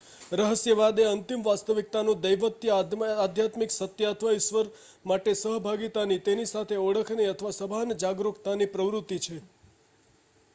રહસ્યવાદ 0.31 0.99
એ 0.99 1.03
અંતિમ 1.07 1.41
વાસ્તવિકતા 1.43 2.15
દૈવત્વ 2.23 3.03
અધ્યાત્મિક 3.17 3.75
સત્ય 3.75 4.09
અથવા 4.09 4.33
ઈશ્વર 4.37 4.71
સાથે 5.05 5.35
સહભાગિતાની 5.37 6.19
તેની 6.23 6.49
સાથે 6.49 6.81
ઓળખની 6.87 7.29
અથવા 7.29 7.55
સભાન 7.55 7.97
જાગરૂકતાની 7.99 8.71
પ્રવૃત્તિ 8.71 9.23
છે 9.23 9.39